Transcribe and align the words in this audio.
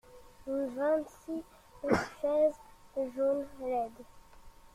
Vingt-six 0.47 1.45
chaises 2.19 2.55
jaunes 3.13 3.45
laides. 3.59 4.07